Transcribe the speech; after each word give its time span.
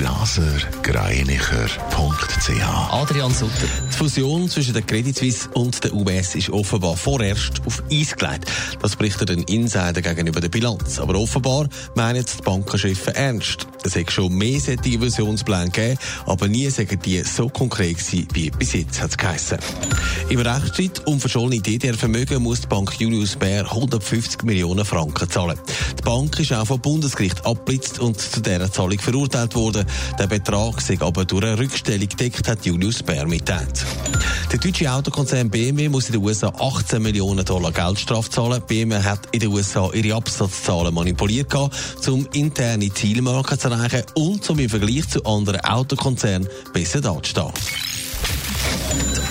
blasergreinicher.ch. 0.00 2.90
Adrian 2.90 3.34
Sutter. 3.34 3.68
Die 3.92 3.96
Fusion 3.96 4.48
zwischen 4.48 4.72
der 4.72 4.80
Credit 4.80 5.14
Suisse 5.14 5.50
und 5.52 5.84
der 5.84 5.92
UBS 5.92 6.36
ist 6.36 6.48
offenbar 6.48 6.96
vorerst 6.96 7.60
auf 7.66 7.82
Eis 7.92 8.16
gelegt. 8.16 8.46
Das 8.80 8.96
berichtet 8.96 9.30
ein 9.30 9.42
Insider 9.42 10.00
gegenüber 10.00 10.40
der 10.40 10.48
Bilanz. 10.48 10.98
Aber 10.98 11.18
offenbar 11.18 11.68
meinen 11.96 12.24
die 12.24 12.42
Bankenchefe 12.42 13.14
ernst. 13.14 13.66
Es 13.82 13.94
hat 13.94 14.10
schon 14.10 14.32
mehr 14.32 14.58
solche 14.58 14.98
Fusionspläne 14.98 15.70
gegeben, 15.70 15.98
aber 16.24 16.48
nie 16.48 16.70
sagen 16.70 16.98
die 17.04 17.22
so 17.22 17.50
konkret 17.50 17.98
gewesen, 17.98 18.26
wie 18.32 18.50
bis 18.50 18.72
jetzt 18.72 19.02
hat 19.02 19.10
es 19.10 19.18
geheissen. 19.18 19.58
Im 20.30 20.40
Rechtsstreit 20.40 21.06
um 21.06 21.20
verschollene 21.20 21.60
DDR-Vermögen 21.60 22.42
muss 22.42 22.62
die 22.62 22.68
Bank 22.68 22.98
Julius 22.98 23.36
Baer 23.36 23.70
150 23.70 24.44
Millionen 24.44 24.86
Franken 24.86 25.28
zahlen. 25.28 25.58
Die 26.00 26.04
Bank 26.04 26.40
ist 26.40 26.50
auch 26.54 26.66
vom 26.66 26.80
Bundesgericht 26.80 27.44
abblitzt 27.44 27.98
und 27.98 28.18
zu 28.18 28.40
dieser 28.40 28.72
Zahlung 28.72 28.98
verurteilt 28.98 29.54
worden. 29.54 29.84
Der 30.18 30.28
Betrag 30.28 30.80
sei 30.80 30.96
aber 30.98 31.26
durch 31.26 31.44
eine 31.44 31.58
Rückstellung 31.58 32.08
gedeckt, 32.08 32.48
hat 32.48 32.64
Julius 32.64 33.02
Bär 33.02 33.26
mitteilt. 33.26 33.84
Der 34.50 34.58
deutsche 34.58 34.90
Autokonzern 34.90 35.50
BMW 35.50 35.90
muss 35.90 36.06
in 36.06 36.14
den 36.14 36.24
USA 36.24 36.48
18 36.58 37.02
Millionen 37.02 37.44
Dollar 37.44 37.70
Geldstrafe 37.70 38.30
zahlen. 38.30 38.62
BMW 38.66 39.02
hat 39.02 39.28
in 39.32 39.40
den 39.40 39.50
USA 39.50 39.90
ihre 39.92 40.16
Absatzzahlen 40.16 40.94
manipuliert, 40.94 41.54
um 42.08 42.26
interne 42.32 42.90
Zielmarken 42.94 43.58
zu 43.58 43.68
erreichen 43.68 44.04
und 44.14 44.48
um 44.48 44.58
im 44.58 44.70
Vergleich 44.70 45.06
zu 45.06 45.22
anderen 45.26 45.60
Autokonzernen 45.60 46.48
besser 46.72 47.02
dazustehen. 47.02 47.52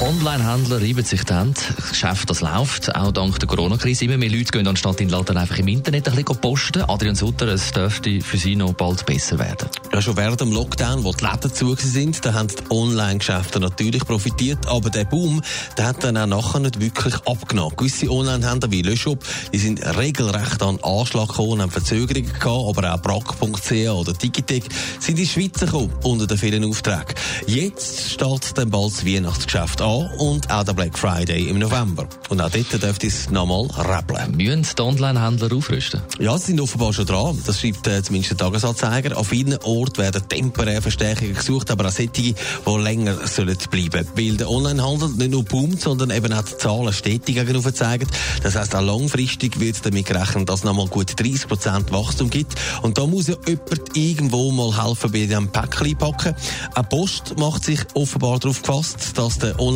Online-Händler 0.00 0.82
reiben 0.82 1.04
sich 1.04 1.24
dann. 1.24 1.54
Das 1.54 1.88
Geschäft 1.88 2.28
das 2.28 2.42
läuft, 2.42 2.94
auch 2.94 3.12
dank 3.12 3.38
der 3.38 3.48
Corona-Krise. 3.48 4.04
Immer 4.04 4.18
mehr 4.18 4.28
Leute 4.28 4.52
gehen 4.52 4.68
anstatt 4.68 5.00
in 5.00 5.08
den 5.08 5.16
Laden 5.16 5.38
einfach 5.38 5.56
im 5.56 5.68
Internet 5.68 6.06
ein 6.08 6.16
bisschen 6.16 6.38
posten. 6.38 6.82
Adrian 6.82 7.14
Sutter, 7.14 7.48
es 7.48 7.72
dürfte 7.72 8.20
für 8.20 8.36
Sie 8.36 8.56
noch 8.56 8.74
bald 8.74 9.06
besser 9.06 9.38
werden. 9.38 9.68
Ja, 9.94 10.02
schon 10.02 10.18
während 10.18 10.42
dem 10.42 10.52
Lockdown, 10.52 11.02
wo 11.02 11.12
die 11.12 11.24
Läden 11.24 11.54
zu 11.54 11.74
sind, 11.76 12.22
da 12.26 12.34
haben 12.34 12.48
die 12.48 12.70
Online-Geschäfte 12.70 13.58
natürlich 13.58 14.04
profitiert. 14.04 14.66
Aber 14.66 14.90
der 14.90 15.06
Boom, 15.06 15.40
der 15.78 15.86
hat 15.86 16.04
dann 16.04 16.18
auch 16.18 16.26
nachher 16.26 16.60
nicht 16.60 16.78
wirklich 16.78 17.14
abgenommen. 17.26 17.74
Gewisse 17.74 18.10
Online-Händler 18.10 18.70
wie 18.70 18.82
LeShop, 18.82 19.24
die 19.54 19.58
sind 19.58 19.80
regelrecht 19.96 20.62
an 20.62 20.78
Anschlag 20.82 21.28
gekommen, 21.28 21.62
haben 21.62 21.70
Verzögerungen 21.70 22.32
gehabt, 22.38 22.44
aber 22.44 22.94
auch 22.94 23.00
Brack.ch 23.00 23.72
oder 23.88 24.12
Digitec 24.12 24.64
sind 25.00 25.18
in 25.18 25.24
die 25.24 25.26
Schweiz 25.26 25.58
gekommen 25.58 25.90
unter 26.02 26.26
den 26.26 26.36
vielen 26.36 26.64
Aufträgen. 26.64 27.14
Jetzt 27.46 28.10
steht 28.10 28.58
dann 28.58 28.68
bald 28.70 28.92
das 28.92 29.06
Weihnachtsgeschäft 29.06 29.80
an 29.86 30.10
und 30.18 30.50
auch 30.50 30.64
der 30.64 30.72
Black 30.72 30.98
Friday 30.98 31.48
im 31.48 31.58
November. 31.58 32.08
Und 32.28 32.40
auch 32.40 32.50
dort 32.50 32.82
dürfte 32.82 33.06
es 33.06 33.30
nochmal 33.30 33.66
rappeln. 33.76 34.36
Müssen 34.36 34.66
die 34.76 34.82
Online-Händler 34.82 35.52
aufrüsten? 35.52 36.02
Ja, 36.18 36.36
sie 36.38 36.46
sind 36.46 36.60
offenbar 36.60 36.92
schon 36.92 37.06
dran. 37.06 37.40
Das 37.46 37.60
schreibt 37.60 37.86
äh, 37.86 38.02
zumindest 38.02 38.32
der 38.32 38.38
Tagesanzeiger. 38.38 39.16
Auf 39.16 39.28
vielen 39.28 39.56
Orten 39.62 39.98
werden 39.98 40.28
temporäre 40.28 40.82
Verstärkungen 40.82 41.34
gesucht, 41.34 41.70
aber 41.70 41.86
auch 41.86 41.92
solche, 41.92 42.10
die 42.10 42.34
länger 42.66 43.26
sollen 43.26 43.56
bleiben. 43.70 44.06
Weil 44.16 44.36
der 44.36 44.50
Onlinehandel 44.50 45.10
nicht 45.10 45.30
nur 45.30 45.44
boomt, 45.44 45.80
sondern 45.80 46.10
eben 46.10 46.32
auch 46.32 46.42
die 46.42 46.56
Zahlen 46.56 46.92
stetig 46.92 47.36
gegenüber 47.36 47.72
zeigen. 47.72 48.08
Das 48.42 48.56
heisst, 48.56 48.74
auch 48.74 48.80
langfristig 48.80 49.60
wird 49.60 49.84
damit 49.84 50.06
gerechnet, 50.06 50.48
dass 50.48 50.60
es 50.60 50.64
nochmal 50.64 50.88
gut 50.88 51.10
30% 51.10 51.92
Wachstum 51.92 52.30
gibt. 52.30 52.54
Und 52.82 52.98
da 52.98 53.06
muss 53.06 53.28
ja 53.28 53.36
jemand 53.46 53.96
irgendwo 53.96 54.50
mal 54.50 54.84
helfen 54.84 55.12
bei 55.12 55.26
diesem 55.26 55.48
Päckchen 55.48 55.96
packen. 55.96 56.34
Eine 56.74 56.84
Post 56.88 57.38
macht 57.38 57.64
sich 57.64 57.80
offenbar 57.94 58.40
darauf 58.40 58.62
gefasst, 58.62 59.16
dass 59.16 59.38
der 59.38 59.58
Online 59.60 59.75